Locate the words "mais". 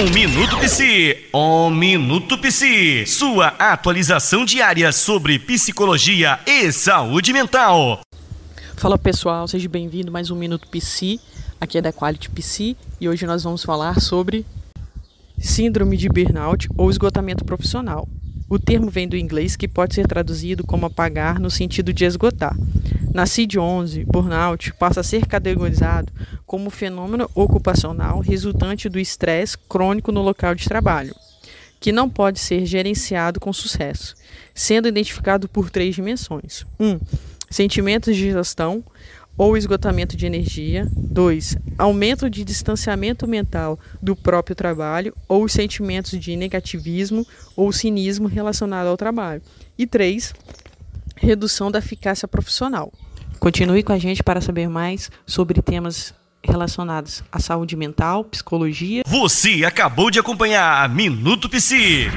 10.10-10.30, 54.70-55.10